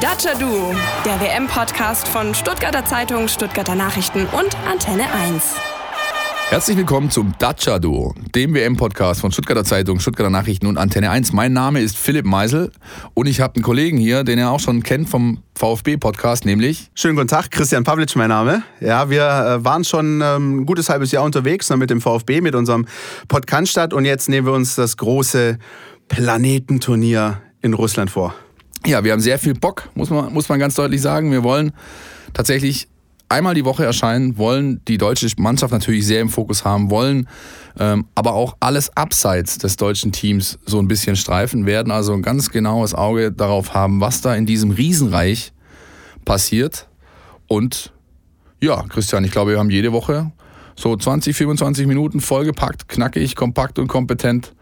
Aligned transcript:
Dacia 0.00 0.34
Duo, 0.34 0.74
der 1.04 1.20
WM-Podcast 1.20 2.08
von 2.08 2.34
Stuttgarter 2.34 2.86
Zeitung, 2.86 3.28
Stuttgarter 3.28 3.74
Nachrichten 3.74 4.24
und 4.28 4.56
Antenne 4.66 5.02
1. 5.12 5.56
Herzlich 6.48 6.78
willkommen 6.78 7.10
zum 7.10 7.34
Dacia 7.38 7.78
Duo, 7.78 8.14
dem 8.34 8.54
WM-Podcast 8.54 9.20
von 9.20 9.30
Stuttgarter 9.30 9.64
Zeitung, 9.64 10.00
Stuttgarter 10.00 10.30
Nachrichten 10.30 10.66
und 10.68 10.78
Antenne 10.78 11.10
1. 11.10 11.34
Mein 11.34 11.52
Name 11.52 11.82
ist 11.82 11.98
Philipp 11.98 12.24
Meisel 12.24 12.72
und 13.12 13.26
ich 13.26 13.42
habe 13.42 13.56
einen 13.56 13.62
Kollegen 13.62 13.98
hier, 13.98 14.24
den 14.24 14.38
ihr 14.38 14.50
auch 14.50 14.58
schon 14.58 14.82
kennt 14.82 15.10
vom 15.10 15.42
VfB-Podcast, 15.54 16.46
nämlich. 16.46 16.90
Schönen 16.94 17.16
guten 17.16 17.28
Tag, 17.28 17.50
Christian 17.50 17.84
Pavlic, 17.84 18.16
mein 18.16 18.30
Name. 18.30 18.62
Ja, 18.80 19.10
wir 19.10 19.22
äh, 19.22 19.64
waren 19.66 19.84
schon 19.84 20.22
ähm, 20.24 20.60
ein 20.60 20.66
gutes 20.66 20.88
halbes 20.88 21.12
Jahr 21.12 21.24
unterwegs 21.24 21.68
ne, 21.68 21.76
mit 21.76 21.90
dem 21.90 22.00
VfB, 22.00 22.40
mit 22.40 22.54
unserem 22.54 22.86
Podcast 23.28 23.92
und 23.92 24.06
jetzt 24.06 24.30
nehmen 24.30 24.46
wir 24.46 24.54
uns 24.54 24.76
das 24.76 24.96
große 24.96 25.58
Planetenturnier 26.08 27.42
in 27.60 27.74
Russland 27.74 28.10
vor. 28.10 28.34
Ja, 28.86 29.04
wir 29.04 29.12
haben 29.12 29.20
sehr 29.20 29.38
viel 29.38 29.54
Bock, 29.54 29.88
muss 29.94 30.10
man, 30.10 30.32
muss 30.32 30.48
man 30.48 30.58
ganz 30.58 30.74
deutlich 30.74 31.02
sagen. 31.02 31.30
Wir 31.32 31.42
wollen 31.42 31.72
tatsächlich 32.32 32.88
einmal 33.28 33.54
die 33.54 33.64
Woche 33.64 33.84
erscheinen, 33.84 34.38
wollen 34.38 34.80
die 34.88 34.98
deutsche 34.98 35.28
Mannschaft 35.36 35.72
natürlich 35.72 36.06
sehr 36.06 36.20
im 36.20 36.28
Fokus 36.28 36.64
haben, 36.64 36.90
wollen 36.90 37.28
ähm, 37.78 38.06
aber 38.14 38.34
auch 38.34 38.56
alles 38.60 38.94
abseits 38.96 39.58
des 39.58 39.76
deutschen 39.76 40.12
Teams 40.12 40.58
so 40.66 40.78
ein 40.80 40.88
bisschen 40.88 41.16
streifen, 41.16 41.66
werden 41.66 41.92
also 41.92 42.12
ein 42.12 42.22
ganz 42.22 42.50
genaues 42.50 42.94
Auge 42.94 43.32
darauf 43.32 43.74
haben, 43.74 44.00
was 44.00 44.20
da 44.20 44.34
in 44.34 44.46
diesem 44.46 44.72
Riesenreich 44.72 45.52
passiert. 46.24 46.88
Und 47.46 47.92
ja, 48.60 48.82
Christian, 48.88 49.24
ich 49.24 49.30
glaube, 49.30 49.52
wir 49.52 49.58
haben 49.58 49.70
jede 49.70 49.92
Woche 49.92 50.32
so 50.74 50.96
20, 50.96 51.36
25 51.36 51.86
Minuten 51.86 52.20
vollgepackt, 52.20 52.88
knackig, 52.88 53.36
kompakt 53.36 53.78
und 53.78 53.86
kompetent 53.86 54.54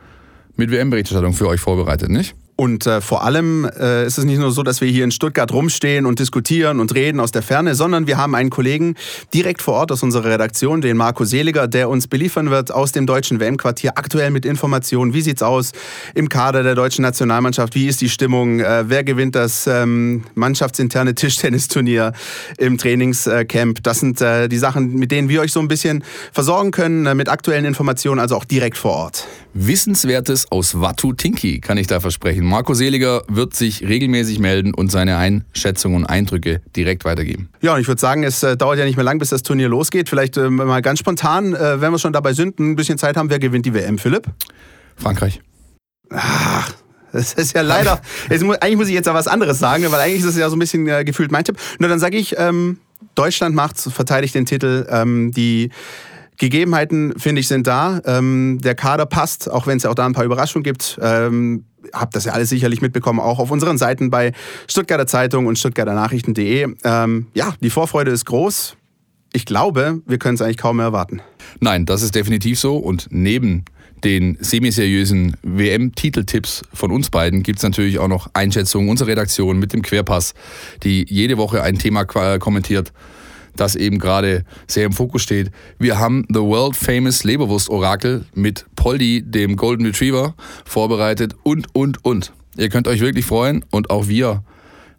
mit 0.57 0.71
WM-Berichterstattung 0.71 1.33
für 1.33 1.49
euch 1.49 1.61
vorbereitet, 1.61 2.11
nicht? 2.11 2.35
Und 2.61 2.89
äh, 2.89 3.01
vor 3.01 3.23
allem 3.23 3.71
äh, 3.79 4.05
ist 4.05 4.19
es 4.19 4.25
nicht 4.25 4.41
nur 4.41 4.51
so, 4.51 4.65
dass 4.65 4.81
wir 4.81 4.89
hier 4.89 5.05
in 5.05 5.13
Stuttgart 5.13 5.53
rumstehen 5.53 6.07
und 6.07 6.19
diskutieren 6.19 6.81
und 6.81 6.93
reden 6.93 7.21
aus 7.21 7.31
der 7.31 7.43
Ferne, 7.43 7.77
sondern 7.77 8.09
wir 8.09 8.19
haben 8.19 8.35
einen 8.35 8.51
Kollegen 8.51 8.97
direkt 9.33 9.63
vor 9.63 9.75
Ort 9.75 9.93
aus 9.93 10.03
unserer 10.03 10.25
Redaktion, 10.25 10.81
den 10.81 10.97
Marco 10.97 11.25
Seliger, 11.25 11.69
der 11.69 11.89
uns 11.89 12.09
beliefern 12.09 12.51
wird 12.51 12.73
aus 12.73 12.91
dem 12.91 13.07
deutschen 13.07 13.39
WM-Quartier 13.39 13.93
aktuell 13.95 14.33
mit 14.33 14.45
Informationen. 14.45 15.15
Wie 15.15 15.21
sieht's 15.21 15.41
aus 15.41 15.71
im 16.17 16.29
Kader 16.29 16.65
der 16.65 16.75
deutschen 16.75 17.03
Nationalmannschaft? 17.03 17.77
Wie 17.77 17.87
ist 17.87 18.01
die 18.01 18.09
Stimmung? 18.09 18.59
Äh, 18.59 18.89
wer 18.89 19.05
gewinnt 19.05 19.37
das 19.37 19.69
ähm, 19.69 20.25
mannschaftsinterne 20.35 21.15
Tischtennisturnier 21.15 22.13
im 22.57 22.77
Trainingscamp? 22.77 23.85
Das 23.85 24.01
sind 24.01 24.21
äh, 24.21 24.49
die 24.49 24.59
Sachen, 24.59 24.97
mit 24.97 25.13
denen 25.13 25.29
wir 25.29 25.43
euch 25.43 25.53
so 25.53 25.61
ein 25.61 25.69
bisschen 25.69 26.03
versorgen 26.33 26.73
können, 26.73 27.07
äh, 27.07 27.15
mit 27.15 27.29
aktuellen 27.29 27.67
Informationen, 27.67 28.19
also 28.19 28.35
auch 28.35 28.45
direkt 28.45 28.79
vor 28.79 28.95
Ort. 28.95 29.29
Wissenswertes 29.55 30.51
aus 30.51 30.81
Watu 30.81 31.13
Tinki, 31.13 31.61
kann 31.61 31.79
ich 31.79 31.87
da 31.87 32.01
versprechen. 32.01 32.48
Marco 32.49 32.75
Seliger 32.75 33.23
wird 33.29 33.55
sich 33.55 33.83
regelmäßig 33.83 34.39
melden 34.39 34.73
und 34.75 34.91
seine 34.91 35.19
Einschätzungen 35.19 35.99
und 35.99 36.07
Eindrücke 36.07 36.63
direkt 36.75 37.05
weitergeben. 37.05 37.51
Ja, 37.61 37.75
und 37.75 37.81
ich 37.81 37.89
würde 37.89 38.01
sagen, 38.01 38.25
es 38.25 38.43
äh, 38.43 38.57
dauert 38.57 38.79
ja 38.79 38.85
nicht 38.85 38.97
mehr 38.97 39.05
lang, 39.05 39.19
bis 39.19 39.29
das 39.29 39.43
Turnier 39.43 39.69
losgeht. 39.69 40.09
Vielleicht 40.09 40.37
äh, 40.37 40.49
mal 40.49 40.81
ganz 40.81 40.99
spontan, 40.99 41.55
äh, 41.55 41.81
wenn 41.81 41.93
wir 41.93 41.99
schon 41.99 42.13
dabei 42.13 42.33
sind, 42.33 42.59
ein 42.59 42.75
bisschen 42.75 42.97
Zeit 42.97 43.17
haben, 43.17 43.29
wer 43.31 43.39
gewinnt 43.39 43.67
die 43.67 43.75
WM, 43.75 43.99
Philipp? 43.99 44.27
Frankreich. 44.97 45.41
Ach, 46.11 46.73
das 47.13 47.35
ist 47.35 47.55
ja 47.55 47.61
leider. 47.61 48.01
Muss, 48.41 48.57
eigentlich 48.57 48.77
muss 48.77 48.89
ich 48.89 48.95
jetzt 48.95 49.07
ja 49.07 49.15
was 49.15 49.29
anderes 49.29 49.59
sagen, 49.59 49.85
weil 49.91 50.01
eigentlich 50.01 50.21
ist 50.21 50.27
es 50.27 50.37
ja 50.37 50.49
so 50.49 50.57
ein 50.57 50.59
bisschen 50.59 50.89
äh, 50.89 51.05
gefühlt 51.05 51.31
mein 51.31 51.45
Tipp. 51.45 51.59
Nur 51.79 51.89
dann 51.89 51.99
sage 51.99 52.17
ich, 52.17 52.35
ähm, 52.39 52.79
Deutschland 53.15 53.55
macht's, 53.55 53.91
verteidigt 53.93 54.35
den 54.35 54.47
Titel. 54.47 54.87
Ähm, 54.91 55.33
die 55.33 55.71
Gegebenheiten, 56.39 57.19
finde 57.19 57.41
ich, 57.41 57.49
sind 57.49 57.67
da. 57.67 58.01
Ähm, 58.05 58.61
der 58.63 58.77
Kader 58.77 59.07
passt, 59.07 59.51
auch 59.51 59.67
wenn 59.67 59.77
es 59.77 59.83
ja 59.83 59.91
auch 59.91 59.95
da 59.95 60.07
ein 60.07 60.13
paar 60.13 60.25
Überraschungen 60.25 60.63
gibt. 60.63 60.99
Ähm, 61.03 61.65
habt 61.93 62.15
das 62.15 62.25
ja 62.25 62.33
alles 62.33 62.49
sicherlich 62.49 62.81
mitbekommen, 62.81 63.19
auch 63.21 63.41
auf 63.41 63.51
unseren 63.51 63.77
Seiten 63.77 64.11
bei 64.11 64.33
Stuttgarter 64.69 65.07
Zeitung 65.07 65.47
und 65.47 65.59
Stuttgarter 65.59 65.95
Nachrichten.de. 65.95 66.75
Ähm, 66.85 67.27
ja, 67.35 67.55
die 67.61 67.71
Vorfreude 67.71 68.13
ist 68.13 68.25
groß. 68.25 68.77
Ich 69.33 69.45
glaube, 69.45 70.01
wir 70.07 70.19
können 70.19 70.37
es 70.37 70.41
eigentlich 70.41 70.57
kaum 70.57 70.77
mehr 70.77 70.87
erwarten. 70.87 71.21
Nein, 71.61 71.87
das 71.87 72.03
ist 72.03 72.15
definitiv 72.15 72.59
so. 72.59 72.77
Und 72.77 73.09
neben 73.11 73.65
den 74.05 74.39
semiseriösen 74.41 75.37
WM-Titeltipps 75.43 76.63
von 76.73 76.93
uns 76.93 77.11
beiden 77.11 77.43
gibt 77.43 77.59
es 77.59 77.65
natürlich 77.65 77.99
auch 77.99 78.09
noch 78.09 78.31
Einschätzungen 78.33 78.89
unserer 78.89 79.09
Redaktion 79.09 79.59
mit 79.59 79.73
dem 79.73 79.83
Querpass, 79.83 80.35
die 80.85 81.05
jede 81.09 81.37
Woche 81.37 81.63
ein 81.63 81.79
Thema 81.79 82.05
kommentiert 82.05 82.93
das 83.61 83.77
eben 83.77 83.99
gerade 83.99 84.45
sehr 84.67 84.87
im 84.87 84.93
Fokus 84.93 85.23
steht. 85.23 85.51
Wir 85.79 85.99
haben 85.99 86.25
The 86.29 86.41
World 86.41 86.77
Famous 86.77 87.25
Leberwurst 87.25 87.71
Orakel 87.71 88.25
mit 88.35 88.67
Polly, 88.77 89.23
dem 89.23 89.57
Golden 89.57 89.87
Retriever, 89.87 90.35
vorbereitet 90.65 91.35
und, 91.43 91.75
und, 91.75 92.05
und. 92.05 92.33
Ihr 92.57 92.69
könnt 92.69 92.89
euch 92.89 93.01
wirklich 93.01 93.25
freuen 93.25 93.65
und 93.71 93.91
auch 93.91 94.09
wir 94.09 94.43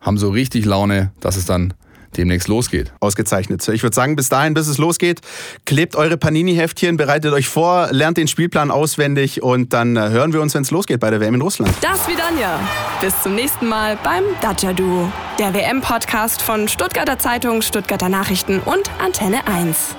haben 0.01 0.17
so 0.17 0.29
richtig 0.29 0.65
Laune, 0.65 1.11
dass 1.19 1.35
es 1.35 1.45
dann 1.45 1.73
demnächst 2.17 2.47
losgeht. 2.47 2.91
Ausgezeichnet. 2.99 3.67
Ich 3.67 3.83
würde 3.83 3.95
sagen, 3.95 4.15
bis 4.15 4.29
dahin, 4.29 4.53
bis 4.53 4.67
es 4.67 4.77
losgeht, 4.77 5.21
klebt 5.65 5.95
eure 5.95 6.17
Panini-Heftchen, 6.17 6.97
bereitet 6.97 7.33
euch 7.33 7.47
vor, 7.47 7.89
lernt 7.91 8.17
den 8.17 8.27
Spielplan 8.27 8.71
auswendig 8.71 9.43
und 9.43 9.73
dann 9.73 9.95
äh, 9.95 10.09
hören 10.09 10.33
wir 10.33 10.41
uns, 10.41 10.53
wenn 10.55 10.63
es 10.63 10.71
losgeht 10.71 10.99
bei 10.99 11.09
der 11.09 11.19
WM 11.19 11.35
in 11.35 11.41
Russland. 11.41 11.71
Das 11.81 12.07
wie 12.07 12.15
Danja. 12.15 12.59
Bis 13.01 13.21
zum 13.21 13.35
nächsten 13.35 13.67
Mal 13.67 13.97
beim 14.03 14.23
Dacia 14.41 14.73
Duo, 14.73 15.11
der 15.39 15.53
WM-Podcast 15.53 16.41
von 16.41 16.67
Stuttgarter 16.67 17.17
Zeitung, 17.17 17.61
Stuttgarter 17.61 18.09
Nachrichten 18.09 18.59
und 18.59 18.91
Antenne 19.01 19.47
1. 19.47 19.95